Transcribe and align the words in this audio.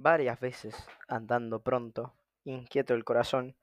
Varias 0.00 0.38
veces, 0.38 0.76
andando 1.08 1.60
pronto, 1.60 2.14
inquieto 2.44 2.94
el 2.94 3.02
corazón, 3.02 3.56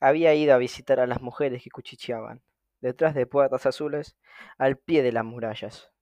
había 0.00 0.34
ido 0.34 0.52
a 0.52 0.58
visitar 0.58 0.98
a 0.98 1.06
las 1.06 1.20
mujeres 1.20 1.62
que 1.62 1.70
cuchicheaban, 1.70 2.42
detrás 2.80 3.14
de 3.14 3.24
puertas 3.24 3.66
azules, 3.66 4.16
al 4.58 4.78
pie 4.78 5.04
de 5.04 5.12
las 5.12 5.24
murallas. 5.24 5.92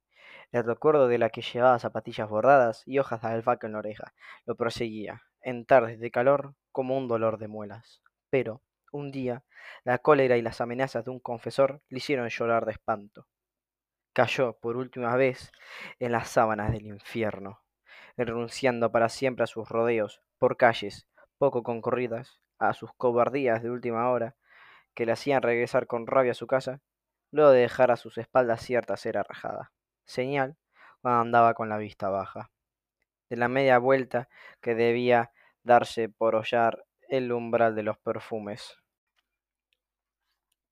El 0.53 0.65
recuerdo 0.65 1.07
de 1.07 1.19
la 1.19 1.29
que 1.29 1.43
llevaba 1.43 1.79
zapatillas 1.79 2.31
bordadas 2.31 2.83
y 2.87 2.99
hojas 2.99 3.21
de 3.21 3.29
albahaca 3.29 3.67
en 3.67 3.75
la 3.75 3.81
oreja 3.81 4.15
lo 4.47 4.57
proseguía, 4.57 5.21
en 5.43 5.67
tardes 5.67 6.01
de 6.01 6.11
calor, 6.11 6.55
como 6.73 6.97
un 6.97 7.07
dolor 7.07 7.37
de 7.37 7.49
muelas. 7.49 8.01
Pero, 8.31 8.63
un 8.91 9.13
día, 9.13 9.45
la 9.83 9.99
cólera 9.99 10.39
y 10.39 10.43
las 10.43 10.63
amenazas 10.63 11.05
de 11.05 11.11
un 11.11 11.21
confesor 11.21 11.83
le 11.91 11.99
hicieron 11.99 12.27
llorar 12.31 12.65
de 12.65 12.73
espanto. 12.73 13.27
Cayó, 14.15 14.55
por 14.55 14.79
última 14.79 15.15
vez, 15.17 15.53
en 15.99 16.13
las 16.13 16.31
sábanas 16.31 16.73
del 16.73 16.87
infierno 16.87 17.64
renunciando 18.17 18.93
para 18.93 19.09
siempre 19.09 19.45
a 19.45 19.49
sus 19.49 19.69
rodeos 19.69 20.23
por 20.39 20.57
calles 20.57 21.07
poco 21.39 21.63
concurridas, 21.63 22.41
a 22.59 22.73
sus 22.75 22.93
cobardías 22.95 23.63
de 23.63 23.71
última 23.71 24.11
hora, 24.11 24.37
que 24.95 25.07
le 25.07 25.13
hacían 25.13 25.43
regresar 25.43 25.87
con 25.87 26.07
rabia 26.07 26.33
a 26.33 26.35
su 26.35 26.47
casa, 26.47 26.81
luego 27.31 27.51
de 27.51 27.61
dejar 27.61 27.91
a 27.91 27.97
sus 27.97 28.19
espaldas 28.19 28.63
cierta 28.63 28.97
cera 28.97 29.23
rajada, 29.25 29.73
señal 30.05 30.57
cuando 31.03 31.21
andaba 31.21 31.55
con 31.55 31.69
la 31.69 31.77
vista 31.77 32.09
baja, 32.09 32.51
de 33.29 33.37
la 33.37 33.49
media 33.49 33.79
vuelta 33.79 34.29
que 34.61 34.75
debía 34.75 35.33
darse 35.63 36.09
por 36.09 36.35
hollar 36.35 36.85
el 37.09 37.33
umbral 37.33 37.75
de 37.75 37.83
los 37.83 37.99
perfumes. 37.99 38.79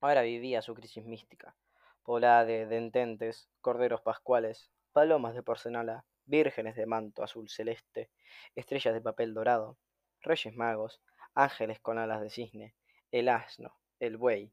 Ahora 0.01 0.23
vivía 0.23 0.63
su 0.63 0.75
crisis 0.75 1.05
mística, 1.05 1.55
poblada 2.03 2.45
de 2.45 2.67
dententes, 2.67 3.51
corderos 3.61 4.01
pascuales, 4.01 4.71
palomas 4.93 5.35
de 5.35 5.43
porcelana, 5.43 6.05
vírgenes 6.25 6.77
de 6.77 6.87
manto 6.87 7.23
azul 7.23 7.49
celeste, 7.49 8.11
estrellas 8.55 8.95
de 8.95 9.01
papel 9.01 9.35
dorado, 9.35 9.79
reyes 10.21 10.55
magos, 10.55 11.01
ángeles 11.35 11.81
con 11.81 11.99
alas 11.99 12.21
de 12.21 12.31
cisne, 12.31 12.75
el 13.11 13.29
asno, 13.29 13.77
el 14.01 14.17
buey 14.17 14.53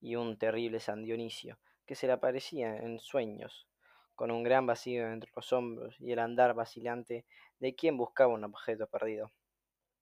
y 0.00 0.16
un 0.16 0.38
terrible 0.38 0.80
San 0.80 1.02
Dionisio 1.02 1.58
que 1.86 1.94
se 1.94 2.06
le 2.06 2.12
aparecía 2.14 2.76
en 2.76 2.98
sueños, 2.98 3.68
con 4.14 4.30
un 4.30 4.42
gran 4.42 4.66
vacío 4.66 5.10
entre 5.10 5.30
los 5.34 5.52
hombros 5.52 6.00
y 6.00 6.12
el 6.12 6.18
andar 6.18 6.54
vacilante 6.54 7.26
de 7.58 7.74
quien 7.74 7.96
buscaba 7.96 8.32
un 8.32 8.44
objeto 8.44 8.86
perdido. 8.86 9.32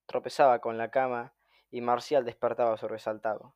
Tropezaba 0.07 0.61
con 0.61 0.79
la 0.79 0.91
cama 0.91 1.35
y 1.71 1.81
Marcial 1.81 2.25
despertaba 2.25 2.77
sobresaltado, 2.77 3.55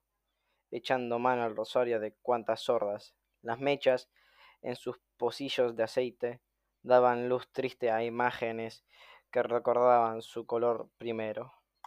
echando 0.70 1.18
mano 1.18 1.42
al 1.42 1.56
rosario 1.56 2.00
de 2.00 2.14
cuantas 2.14 2.60
sordas, 2.60 3.14
las 3.42 3.58
mechas 3.60 4.08
en 4.62 4.76
sus 4.76 4.98
pocillos 5.16 5.76
de 5.76 5.82
aceite 5.82 6.40
daban 6.84 7.28
luz 7.28 7.48
triste 7.50 7.90
a 7.90 8.04
imágenes 8.04 8.84
que 9.32 9.42
recordaban 9.42 10.22
su 10.22 10.46
color 10.46 10.88
primero. 10.98 11.52